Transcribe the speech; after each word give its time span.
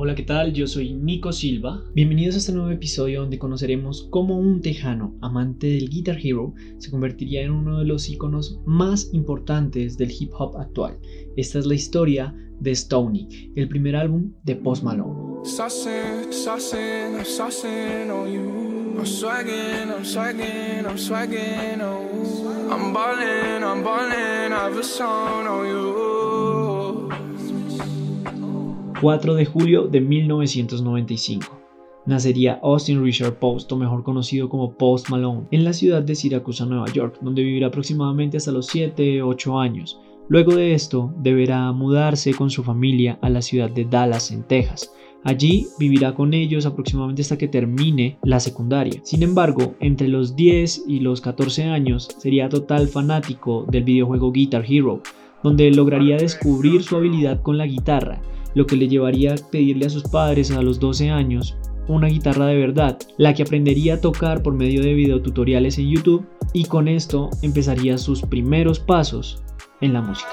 Hola, 0.00 0.14
¿qué 0.14 0.22
tal? 0.22 0.52
Yo 0.52 0.68
soy 0.68 0.94
Nico 0.94 1.32
Silva. 1.32 1.82
Bienvenidos 1.92 2.36
a 2.36 2.38
este 2.38 2.52
nuevo 2.52 2.70
episodio 2.70 3.22
donde 3.22 3.40
conoceremos 3.40 4.06
cómo 4.10 4.38
un 4.38 4.62
tejano, 4.62 5.16
amante 5.22 5.66
del 5.66 5.90
Guitar 5.90 6.18
Hero, 6.22 6.54
se 6.78 6.92
convertiría 6.92 7.42
en 7.42 7.50
uno 7.50 7.80
de 7.80 7.84
los 7.84 8.08
iconos 8.08 8.60
más 8.64 9.12
importantes 9.12 9.98
del 9.98 10.12
hip 10.12 10.30
hop 10.38 10.56
actual. 10.56 11.00
Esta 11.36 11.58
es 11.58 11.66
la 11.66 11.74
historia 11.74 12.32
de 12.60 12.76
Stoney, 12.76 13.50
el 13.56 13.68
primer 13.68 13.96
álbum 13.96 14.34
de 14.44 14.54
Post 14.54 14.84
Malone. 14.84 15.40
I'm 22.70 22.92
ballin', 22.92 23.64
I'm 23.64 23.82
ballin', 23.82 24.52
I've 24.52 24.78
a 24.78 24.82
song 24.84 25.46
on 25.48 25.66
you. 25.66 25.97
4 29.00 29.34
de 29.34 29.44
julio 29.44 29.86
de 29.86 30.00
1995. 30.00 31.58
Nacería 32.06 32.58
Austin 32.62 33.02
Richard 33.02 33.38
Post, 33.38 33.70
o 33.72 33.76
mejor 33.76 34.02
conocido 34.02 34.48
como 34.48 34.72
Post 34.72 35.10
Malone, 35.10 35.46
en 35.50 35.64
la 35.64 35.72
ciudad 35.72 36.02
de 36.02 36.14
Siracusa, 36.14 36.66
Nueva 36.66 36.86
York, 36.92 37.18
donde 37.20 37.42
vivirá 37.42 37.68
aproximadamente 37.68 38.38
hasta 38.38 38.52
los 38.52 38.74
7-8 38.74 39.60
años. 39.60 40.00
Luego 40.28 40.54
de 40.54 40.74
esto, 40.74 41.12
deberá 41.18 41.70
mudarse 41.72 42.34
con 42.34 42.50
su 42.50 42.64
familia 42.64 43.18
a 43.22 43.28
la 43.28 43.42
ciudad 43.42 43.70
de 43.70 43.84
Dallas, 43.84 44.30
en 44.30 44.42
Texas, 44.42 44.90
Allí 45.24 45.66
vivirá 45.78 46.14
con 46.14 46.32
ellos 46.32 46.64
aproximadamente 46.64 47.22
hasta 47.22 47.36
que 47.36 47.48
termine 47.48 48.18
la 48.22 48.38
secundaria. 48.40 49.00
Sin 49.02 49.22
embargo, 49.22 49.74
entre 49.80 50.08
los 50.08 50.36
10 50.36 50.84
y 50.86 51.00
los 51.00 51.20
14 51.20 51.64
años 51.64 52.08
sería 52.18 52.48
total 52.48 52.88
fanático 52.88 53.66
del 53.68 53.84
videojuego 53.84 54.30
Guitar 54.30 54.64
Hero, 54.66 55.02
donde 55.42 55.70
lograría 55.70 56.16
descubrir 56.16 56.82
su 56.82 56.96
habilidad 56.96 57.42
con 57.42 57.58
la 57.58 57.66
guitarra, 57.66 58.22
lo 58.54 58.66
que 58.66 58.76
le 58.76 58.88
llevaría 58.88 59.34
a 59.34 59.50
pedirle 59.50 59.86
a 59.86 59.90
sus 59.90 60.04
padres 60.04 60.50
a 60.50 60.62
los 60.62 60.78
12 60.80 61.10
años 61.10 61.56
una 61.88 62.08
guitarra 62.08 62.46
de 62.46 62.56
verdad, 62.56 62.98
la 63.16 63.34
que 63.34 63.42
aprendería 63.42 63.94
a 63.94 64.00
tocar 64.00 64.42
por 64.42 64.52
medio 64.52 64.82
de 64.82 64.92
videotutoriales 64.94 65.78
en 65.78 65.90
YouTube 65.90 66.26
y 66.52 66.64
con 66.64 66.86
esto 66.86 67.30
empezaría 67.42 67.96
sus 67.98 68.22
primeros 68.22 68.78
pasos 68.78 69.42
en 69.80 69.94
la 69.94 70.02
música. 70.02 70.28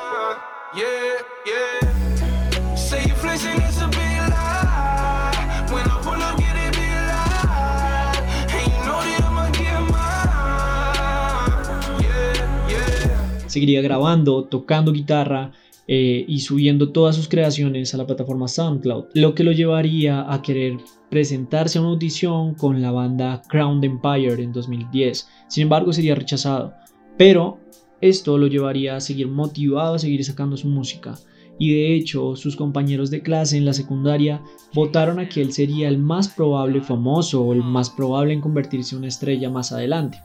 seguiría 13.55 13.81
grabando, 13.81 14.43
tocando 14.43 14.91
guitarra 14.91 15.53
eh, 15.87 16.25
y 16.27 16.39
subiendo 16.39 16.91
todas 16.91 17.15
sus 17.15 17.27
creaciones 17.27 17.93
a 17.93 17.97
la 17.97 18.07
plataforma 18.07 18.47
SoundCloud, 18.47 19.05
lo 19.13 19.35
que 19.35 19.43
lo 19.43 19.51
llevaría 19.51 20.31
a 20.31 20.41
querer 20.41 20.77
presentarse 21.09 21.77
a 21.77 21.81
una 21.81 21.91
audición 21.91 22.55
con 22.55 22.81
la 22.81 22.91
banda 22.91 23.41
Crown 23.47 23.83
Empire 23.83 24.41
en 24.41 24.51
2010. 24.51 25.27
Sin 25.47 25.63
embargo, 25.63 25.93
sería 25.93 26.15
rechazado, 26.15 26.73
pero 27.17 27.59
esto 28.01 28.37
lo 28.37 28.47
llevaría 28.47 28.95
a 28.95 29.01
seguir 29.01 29.27
motivado 29.27 29.95
a 29.95 29.99
seguir 29.99 30.23
sacando 30.23 30.57
su 30.57 30.67
música. 30.67 31.15
Y 31.57 31.73
de 31.73 31.95
hecho, 31.95 32.35
sus 32.35 32.55
compañeros 32.55 33.09
de 33.09 33.21
clase 33.21 33.57
en 33.57 33.65
la 33.65 33.73
secundaria 33.73 34.41
votaron 34.73 35.19
a 35.19 35.29
que 35.29 35.41
él 35.41 35.53
sería 35.53 35.87
el 35.87 35.97
más 35.97 36.27
probable 36.27 36.81
famoso 36.81 37.43
o 37.43 37.53
el 37.53 37.63
más 37.63 37.89
probable 37.89 38.33
en 38.33 38.41
convertirse 38.41 38.95
en 38.95 38.99
una 38.99 39.07
estrella 39.07 39.49
más 39.49 39.71
adelante. 39.71 40.19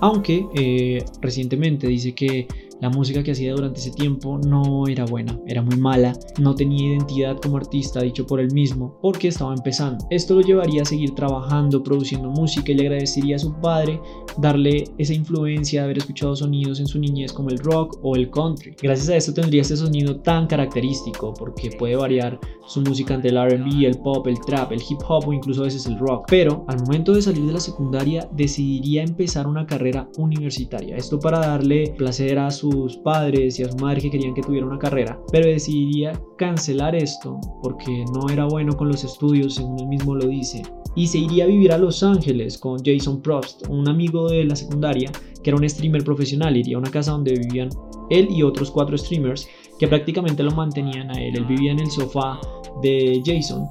Aunque 0.00 0.46
eh, 0.54 1.04
recientemente 1.20 1.86
dice 1.86 2.14
que 2.14 2.46
la 2.80 2.90
música 2.90 3.22
que 3.22 3.32
hacía 3.32 3.52
durante 3.52 3.80
ese 3.80 3.90
tiempo 3.90 4.38
no 4.38 4.86
era 4.86 5.04
buena, 5.04 5.38
era 5.46 5.62
muy 5.62 5.76
mala, 5.76 6.12
no 6.38 6.54
tenía 6.54 6.92
identidad 6.92 7.36
como 7.38 7.56
artista, 7.56 8.02
dicho 8.02 8.26
por 8.26 8.40
él 8.40 8.52
mismo, 8.52 8.98
porque 9.02 9.28
estaba 9.28 9.54
empezando. 9.54 10.06
Esto 10.10 10.34
lo 10.34 10.42
llevaría 10.42 10.82
a 10.82 10.84
seguir 10.84 11.14
trabajando, 11.14 11.82
produciendo 11.82 12.30
música 12.30 12.70
y 12.70 12.74
le 12.74 12.82
agradecería 12.82 13.36
a 13.36 13.40
su 13.40 13.52
padre 13.60 14.00
darle 14.38 14.84
esa 14.98 15.14
influencia 15.14 15.80
de 15.80 15.84
haber 15.84 15.98
escuchado 15.98 16.36
sonidos 16.36 16.80
en 16.80 16.86
su 16.86 16.98
niñez 16.98 17.32
como 17.32 17.50
el 17.50 17.58
rock 17.58 17.98
o 18.02 18.14
el 18.14 18.30
country. 18.30 18.74
Gracias 18.80 19.08
a 19.08 19.16
esto 19.16 19.34
tendría 19.34 19.62
este 19.62 19.76
sonido 19.76 20.20
tan 20.20 20.46
característico 20.46 21.34
porque 21.34 21.70
puede 21.78 21.96
variar 21.96 22.38
su 22.66 22.80
música 22.82 23.14
entre 23.14 23.30
el 23.30 23.36
RB, 23.36 23.86
el 23.86 23.98
pop, 23.98 24.26
el 24.26 24.38
trap, 24.40 24.72
el 24.72 24.82
hip 24.88 25.00
hop 25.08 25.26
o 25.26 25.32
incluso 25.32 25.62
a 25.62 25.64
veces 25.64 25.86
el 25.86 25.98
rock. 25.98 26.26
Pero 26.28 26.64
al 26.68 26.80
momento 26.80 27.12
de 27.12 27.22
salir 27.22 27.44
de 27.44 27.52
la 27.52 27.60
secundaria 27.60 28.28
decidiría 28.32 29.02
empezar 29.02 29.46
una 29.46 29.66
carrera 29.66 30.08
universitaria. 30.16 30.96
Esto 30.96 31.18
para 31.18 31.40
darle 31.40 31.94
placer 31.96 32.38
a 32.38 32.50
su 32.50 32.68
sus 32.70 32.96
padres 32.98 33.58
y 33.58 33.62
a 33.62 33.70
su 33.70 33.76
madre 33.78 34.00
que 34.02 34.10
querían 34.10 34.34
que 34.34 34.42
tuviera 34.42 34.66
una 34.66 34.78
carrera, 34.78 35.18
pero 35.32 35.48
decidiría 35.48 36.20
cancelar 36.36 36.94
esto 36.94 37.40
porque 37.62 38.04
no 38.14 38.28
era 38.30 38.46
bueno 38.46 38.76
con 38.76 38.88
los 38.88 39.04
estudios, 39.04 39.54
según 39.54 39.80
él 39.80 39.86
mismo 39.86 40.14
lo 40.14 40.26
dice, 40.26 40.62
y 40.94 41.06
se 41.06 41.18
iría 41.18 41.44
a 41.44 41.46
vivir 41.46 41.72
a 41.72 41.78
Los 41.78 42.02
Ángeles 42.02 42.58
con 42.58 42.78
Jason 42.84 43.22
Prost, 43.22 43.68
un 43.68 43.88
amigo 43.88 44.27
de 44.30 44.44
la 44.44 44.56
secundaria 44.56 45.10
que 45.42 45.50
era 45.50 45.56
un 45.56 45.68
streamer 45.68 46.04
profesional, 46.04 46.56
iría 46.56 46.76
a 46.76 46.80
una 46.80 46.90
casa 46.90 47.12
donde 47.12 47.34
vivían 47.34 47.70
él 48.10 48.28
y 48.30 48.42
otros 48.42 48.70
cuatro 48.70 48.98
streamers 48.98 49.48
que 49.78 49.88
prácticamente 49.88 50.42
lo 50.42 50.50
mantenían 50.50 51.10
a 51.10 51.22
él, 51.22 51.36
él 51.36 51.44
vivía 51.44 51.72
en 51.72 51.80
el 51.80 51.90
sofá 51.90 52.40
de 52.82 53.22
Jason 53.24 53.68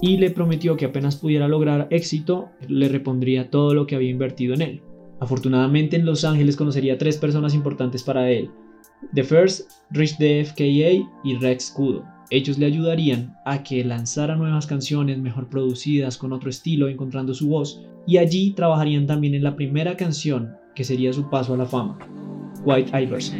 y 0.00 0.16
le 0.16 0.30
prometió 0.30 0.76
que 0.76 0.84
apenas 0.84 1.16
pudiera 1.16 1.48
lograr 1.48 1.88
éxito, 1.90 2.50
le 2.68 2.88
repondría 2.88 3.50
todo 3.50 3.74
lo 3.74 3.86
que 3.86 3.96
había 3.96 4.10
invertido 4.10 4.54
en 4.54 4.62
él. 4.62 4.82
Afortunadamente 5.20 5.96
en 5.96 6.06
Los 6.06 6.24
Ángeles 6.24 6.56
conocería 6.56 6.94
a 6.94 6.98
tres 6.98 7.16
personas 7.16 7.54
importantes 7.54 8.04
para 8.04 8.30
él. 8.30 8.50
The 9.14 9.24
First, 9.24 9.70
Rich 9.90 10.18
Def 10.18 10.52
KA 10.52 10.64
y 11.24 11.36
Rex 11.40 11.70
Kudo. 11.70 12.04
Ellos 12.30 12.58
le 12.58 12.66
ayudarían 12.66 13.38
a 13.46 13.62
que 13.62 13.82
lanzara 13.84 14.36
nuevas 14.36 14.66
canciones 14.66 15.18
mejor 15.18 15.48
producidas 15.48 16.18
con 16.18 16.34
otro 16.34 16.50
estilo, 16.50 16.88
encontrando 16.88 17.32
su 17.32 17.48
voz, 17.48 17.80
y 18.06 18.18
allí 18.18 18.52
trabajarían 18.52 19.06
también 19.06 19.34
en 19.34 19.42
la 19.42 19.56
primera 19.56 19.96
canción 19.96 20.54
que 20.74 20.84
sería 20.84 21.12
su 21.12 21.30
paso 21.30 21.54
a 21.54 21.56
la 21.56 21.64
fama, 21.64 21.98
White 22.64 22.90
Iverson. 23.02 23.38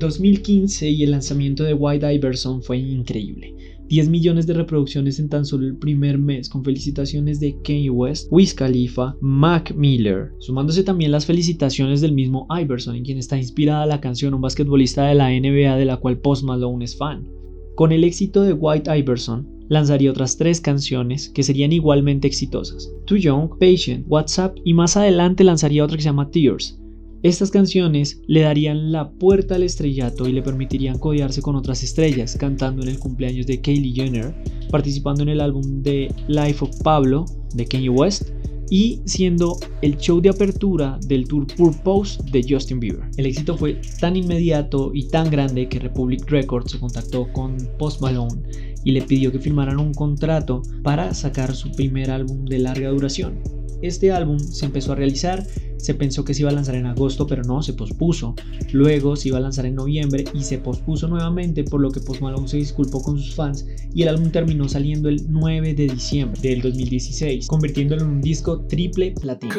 2015 0.00 0.90
y 0.90 1.04
el 1.04 1.12
lanzamiento 1.12 1.62
de 1.62 1.74
White 1.74 2.12
Iverson 2.14 2.62
fue 2.62 2.78
increíble. 2.78 3.54
10 3.88 4.08
millones 4.08 4.46
de 4.46 4.54
reproducciones 4.54 5.18
en 5.18 5.28
tan 5.28 5.44
solo 5.44 5.66
el 5.66 5.76
primer 5.76 6.16
mes, 6.16 6.48
con 6.48 6.64
felicitaciones 6.64 7.38
de 7.38 7.56
Kanye 7.62 7.90
West, 7.90 8.28
Wiz 8.30 8.54
Khalifa, 8.54 9.16
Mac 9.20 9.74
Miller, 9.76 10.32
sumándose 10.38 10.84
también 10.84 11.12
las 11.12 11.26
felicitaciones 11.26 12.00
del 12.00 12.12
mismo 12.12 12.46
Iverson, 12.50 12.96
en 12.96 13.04
quien 13.04 13.18
está 13.18 13.36
inspirada 13.36 13.86
la 13.86 14.00
canción, 14.00 14.32
un 14.32 14.40
basquetbolista 14.40 15.06
de 15.06 15.16
la 15.16 15.28
NBA 15.28 15.76
de 15.76 15.84
la 15.84 15.96
cual 15.96 16.18
Post 16.18 16.44
Malone 16.44 16.84
es 16.84 16.96
fan. 16.96 17.28
Con 17.74 17.92
el 17.92 18.04
éxito 18.04 18.42
de 18.42 18.52
White 18.52 18.96
Iverson, 18.96 19.48
lanzaría 19.68 20.10
otras 20.10 20.36
tres 20.36 20.60
canciones 20.60 21.28
que 21.28 21.42
serían 21.42 21.72
igualmente 21.72 22.26
exitosas: 22.26 22.90
Too 23.06 23.18
Young, 23.18 23.50
Patient, 23.58 24.06
WhatsApp 24.08 24.56
y 24.64 24.72
más 24.72 24.96
adelante 24.96 25.44
lanzaría 25.44 25.84
otra 25.84 25.96
que 25.96 26.02
se 26.02 26.08
llama 26.08 26.30
Tears, 26.30 26.80
estas 27.22 27.50
canciones 27.50 28.22
le 28.26 28.40
darían 28.40 28.92
la 28.92 29.10
puerta 29.10 29.56
al 29.56 29.62
estrellato 29.62 30.26
y 30.26 30.32
le 30.32 30.42
permitirían 30.42 30.98
codearse 30.98 31.42
con 31.42 31.54
otras 31.54 31.82
estrellas, 31.82 32.36
cantando 32.38 32.82
en 32.82 32.88
el 32.88 32.98
cumpleaños 32.98 33.46
de 33.46 33.60
Kylie 33.60 33.92
Jenner, 33.92 34.34
participando 34.70 35.22
en 35.22 35.28
el 35.28 35.40
álbum 35.42 35.82
de 35.82 36.14
Life 36.28 36.64
of 36.64 36.80
Pablo 36.82 37.26
de 37.54 37.66
Kanye 37.66 37.90
West 37.90 38.30
y 38.70 39.02
siendo 39.04 39.58
el 39.82 39.98
show 39.98 40.20
de 40.20 40.30
apertura 40.30 40.98
del 41.06 41.26
tour 41.26 41.46
Purpose 41.56 42.22
de 42.30 42.42
Justin 42.48 42.80
Bieber. 42.80 43.10
El 43.18 43.26
éxito 43.26 43.54
fue 43.54 43.80
tan 44.00 44.16
inmediato 44.16 44.92
y 44.94 45.08
tan 45.08 45.30
grande 45.30 45.68
que 45.68 45.80
Republic 45.80 46.24
Records 46.30 46.70
se 46.70 46.78
contactó 46.78 47.30
con 47.32 47.58
Post 47.78 48.00
Malone 48.00 48.42
y 48.84 48.92
le 48.92 49.02
pidió 49.02 49.30
que 49.30 49.40
firmaran 49.40 49.78
un 49.78 49.92
contrato 49.92 50.62
para 50.82 51.12
sacar 51.12 51.54
su 51.54 51.70
primer 51.72 52.10
álbum 52.10 52.46
de 52.46 52.60
larga 52.60 52.88
duración. 52.88 53.59
Este 53.82 54.12
álbum 54.12 54.38
se 54.38 54.66
empezó 54.66 54.92
a 54.92 54.96
realizar 54.96 55.46
se 55.80 55.94
pensó 55.94 56.24
que 56.24 56.34
se 56.34 56.42
iba 56.42 56.50
a 56.50 56.54
lanzar 56.54 56.74
en 56.74 56.86
agosto, 56.86 57.26
pero 57.26 57.42
no, 57.42 57.62
se 57.62 57.72
pospuso. 57.72 58.34
Luego 58.72 59.16
se 59.16 59.28
iba 59.28 59.38
a 59.38 59.40
lanzar 59.40 59.66
en 59.66 59.74
noviembre 59.74 60.24
y 60.34 60.42
se 60.42 60.58
pospuso 60.58 61.08
nuevamente, 61.08 61.64
por 61.64 61.80
lo 61.80 61.90
que 61.90 62.00
Post 62.00 62.20
Malone 62.20 62.48
se 62.48 62.58
disculpó 62.58 63.02
con 63.02 63.18
sus 63.18 63.34
fans 63.34 63.66
y 63.94 64.02
el 64.02 64.08
álbum 64.08 64.30
terminó 64.30 64.68
saliendo 64.68 65.08
el 65.08 65.24
9 65.28 65.74
de 65.74 65.86
diciembre 65.88 66.40
del 66.40 66.60
2016, 66.62 67.46
convirtiéndolo 67.46 68.02
en 68.02 68.08
un 68.08 68.20
disco 68.20 68.60
triple 68.62 69.12
platino. 69.12 69.54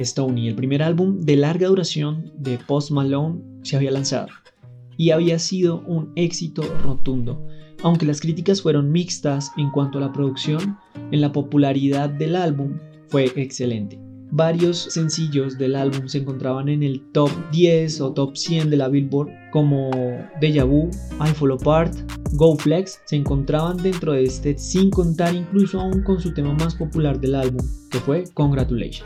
Stony, 0.00 0.48
el 0.48 0.54
primer 0.54 0.82
álbum 0.82 1.20
de 1.20 1.36
larga 1.36 1.68
duración 1.68 2.32
de 2.36 2.58
Post 2.58 2.90
Malone, 2.90 3.40
se 3.62 3.76
había 3.76 3.90
lanzado 3.90 4.28
y 4.96 5.10
había 5.10 5.38
sido 5.38 5.82
un 5.86 6.12
éxito 6.16 6.62
rotundo. 6.82 7.46
Aunque 7.82 8.06
las 8.06 8.20
críticas 8.20 8.62
fueron 8.62 8.90
mixtas 8.90 9.52
en 9.56 9.70
cuanto 9.70 9.98
a 9.98 10.00
la 10.00 10.12
producción, 10.12 10.78
en 11.12 11.20
la 11.20 11.32
popularidad 11.32 12.10
del 12.10 12.36
álbum 12.36 12.78
fue 13.08 13.26
excelente. 13.36 14.05
Varios 14.30 14.78
sencillos 14.78 15.56
del 15.56 15.76
álbum 15.76 16.08
se 16.08 16.18
encontraban 16.18 16.68
en 16.68 16.82
el 16.82 17.00
top 17.12 17.30
10 17.52 18.00
o 18.00 18.12
top 18.12 18.36
100 18.36 18.70
de 18.70 18.76
la 18.76 18.88
Billboard, 18.88 19.30
como 19.52 19.90
Deja 20.40 20.64
Vu, 20.64 20.90
I 21.24 21.32
Fall 21.32 21.52
Apart, 21.52 21.94
Go 22.32 22.56
Flex, 22.56 23.00
se 23.04 23.16
encontraban 23.16 23.76
dentro 23.76 24.12
de 24.12 24.24
este 24.24 24.58
sin 24.58 24.90
contar 24.90 25.34
incluso 25.34 25.80
aún 25.80 26.02
con 26.02 26.20
su 26.20 26.34
tema 26.34 26.52
más 26.54 26.74
popular 26.74 27.20
del 27.20 27.34
álbum, 27.36 27.64
que 27.90 27.98
fue 28.00 28.24
Congratulations. 28.34 29.04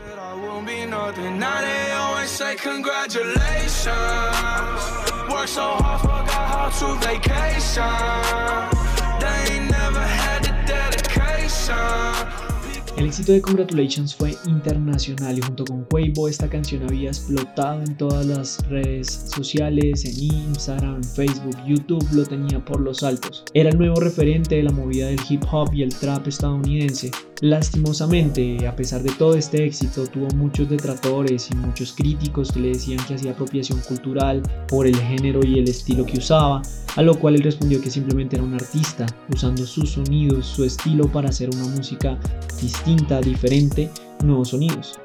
El 13.01 13.07
éxito 13.07 13.31
de 13.31 13.41
Congratulations 13.41 14.13
fue 14.13 14.37
internacional 14.45 15.35
y 15.35 15.41
junto 15.41 15.65
con 15.65 15.87
Weibo 15.91 16.27
esta 16.27 16.47
canción 16.47 16.83
había 16.83 17.09
explotado 17.09 17.81
en 17.81 17.97
todas 17.97 18.27
las 18.27 18.63
redes 18.69 19.25
sociales, 19.35 20.05
en 20.05 20.35
Instagram, 20.49 21.03
Facebook, 21.03 21.57
YouTube, 21.65 22.07
lo 22.13 22.23
tenía 22.23 22.63
por 22.63 22.79
los 22.79 23.01
altos. 23.01 23.43
Era 23.55 23.71
el 23.71 23.79
nuevo 23.79 23.99
referente 23.99 24.53
de 24.53 24.61
la 24.61 24.71
movida 24.71 25.07
del 25.07 25.19
hip 25.27 25.43
hop 25.51 25.73
y 25.73 25.81
el 25.81 25.95
trap 25.95 26.27
estadounidense. 26.27 27.09
Lastimosamente, 27.41 28.67
a 28.67 28.75
pesar 28.75 29.01
de 29.01 29.11
todo 29.13 29.33
este 29.33 29.65
éxito, 29.65 30.05
tuvo 30.05 30.27
muchos 30.35 30.69
detractores 30.69 31.49
y 31.49 31.55
muchos 31.55 31.91
críticos 31.91 32.51
que 32.51 32.59
le 32.59 32.67
decían 32.67 33.03
que 33.07 33.15
hacía 33.15 33.31
apropiación 33.31 33.79
cultural 33.79 34.43
por 34.67 34.85
el 34.85 34.95
género 34.95 35.39
y 35.43 35.57
el 35.57 35.67
estilo 35.67 36.05
que 36.05 36.19
usaba, 36.19 36.61
a 36.95 37.01
lo 37.01 37.15
cual 37.17 37.33
él 37.33 37.41
respondió 37.41 37.81
que 37.81 37.89
simplemente 37.89 38.35
era 38.35 38.45
un 38.45 38.53
artista, 38.53 39.07
usando 39.33 39.65
sus 39.65 39.89
sonidos, 39.89 40.45
su 40.45 40.65
estilo 40.65 41.11
para 41.11 41.29
hacer 41.29 41.49
una 41.55 41.65
música 41.75 42.19
distinta, 42.61 43.19
diferente, 43.21 43.89
nuevos 44.23 44.49
sonidos. 44.49 44.99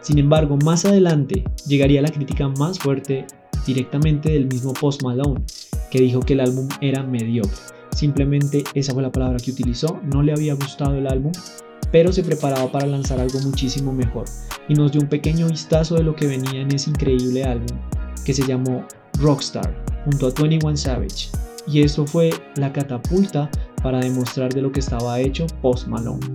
Sin 0.00 0.18
embargo, 0.18 0.58
más 0.64 0.84
adelante 0.84 1.44
llegaría 1.64 2.02
la 2.02 2.10
crítica 2.10 2.48
más 2.48 2.76
fuerte 2.80 3.24
directamente 3.64 4.32
del 4.32 4.48
mismo 4.48 4.72
Post 4.72 5.04
Malone, 5.04 5.44
que 5.92 6.00
dijo 6.00 6.18
que 6.18 6.32
el 6.32 6.40
álbum 6.40 6.68
era 6.80 7.04
mediocre. 7.04 7.71
Simplemente 7.94 8.64
esa 8.74 8.92
fue 8.92 9.02
la 9.02 9.12
palabra 9.12 9.38
que 9.38 9.50
utilizó, 9.50 10.00
no 10.02 10.22
le 10.22 10.32
había 10.32 10.54
gustado 10.54 10.94
el 10.94 11.06
álbum, 11.06 11.32
pero 11.90 12.12
se 12.12 12.24
preparaba 12.24 12.70
para 12.72 12.86
lanzar 12.86 13.20
algo 13.20 13.38
muchísimo 13.40 13.92
mejor 13.92 14.24
y 14.68 14.74
nos 14.74 14.92
dio 14.92 15.02
un 15.02 15.08
pequeño 15.08 15.46
vistazo 15.48 15.94
de 15.94 16.02
lo 16.02 16.16
que 16.16 16.26
venía 16.26 16.60
en 16.60 16.74
ese 16.74 16.90
increíble 16.90 17.44
álbum 17.44 17.78
que 18.24 18.32
se 18.32 18.46
llamó 18.46 18.86
Rockstar 19.18 19.74
junto 20.04 20.26
a 20.26 20.30
21 20.30 20.76
Savage. 20.76 21.28
Y 21.66 21.82
eso 21.82 22.06
fue 22.06 22.30
la 22.56 22.72
catapulta 22.72 23.48
para 23.82 24.00
demostrar 24.00 24.52
de 24.52 24.62
lo 24.62 24.72
que 24.72 24.80
estaba 24.80 25.20
hecho 25.20 25.46
Post 25.60 25.86
Malone. 25.86 26.26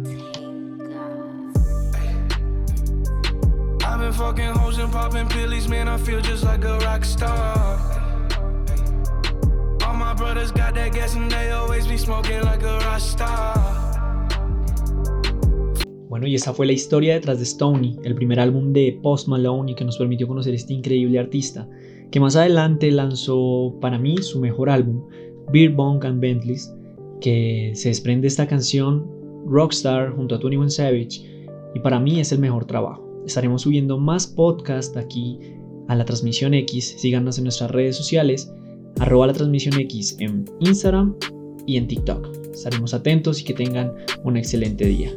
Bueno, 16.10 16.28
y 16.28 16.36
esa 16.36 16.54
fue 16.54 16.68
la 16.68 16.74
historia 16.74 17.16
detrás 17.16 17.40
de 17.40 17.44
Stony, 17.44 17.98
el 18.04 18.14
primer 18.14 18.40
álbum 18.40 18.72
de 18.72 19.00
Post 19.02 19.28
Malone 19.28 19.72
y 19.72 19.76
que 19.76 19.84
nos 19.84 19.98
permitió 19.98 20.28
conocer 20.28 20.54
este 20.54 20.74
increíble 20.74 21.18
artista 21.18 21.68
que 22.12 22.20
más 22.20 22.36
adelante 22.36 22.92
lanzó 22.92 23.76
para 23.82 23.98
mí 23.98 24.18
su 24.20 24.40
mejor 24.40 24.70
álbum, 24.70 25.08
Beer 25.52 25.72
Bong 25.72 26.06
and 26.06 26.22
Bentleys, 26.22 26.72
que 27.20 27.72
se 27.74 27.90
desprende 27.90 28.28
esta 28.28 28.48
canción 28.48 29.08
Rockstar 29.48 30.12
junto 30.16 30.36
a 30.36 30.38
21 30.38 30.70
Savage 30.70 31.50
y 31.74 31.80
para 31.80 32.00
mí 32.00 32.20
es 32.20 32.32
el 32.32 32.38
mejor 32.40 32.66
trabajo. 32.66 33.04
Estaremos 33.26 33.64
subiendo 33.64 33.98
más 33.98 34.28
podcast 34.28 34.96
aquí 34.98 35.40
a 35.88 35.96
la 35.96 36.06
transmisión 36.06 36.54
X, 36.54 36.96
síganos 37.00 37.40
en 37.40 37.46
nuestras 37.46 37.72
redes 37.72 37.96
sociales, 37.96 38.54
arroba 39.00 39.28
la 39.28 39.34
transmisión 39.34 39.80
X 39.80 40.16
en 40.20 40.46
Instagram 40.60 41.16
y 41.68 41.78
en 41.78 41.88
TikTok. 41.88 42.36
Estaremos 42.52 42.96
atentos 42.96 43.42
y 43.42 43.44
que 43.44 43.54
tengan 43.54 43.94
un 44.24 44.38
excelente 44.38 44.86
día. 44.86 45.12